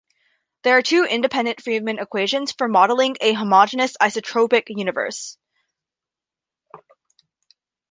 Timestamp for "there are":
0.63-0.81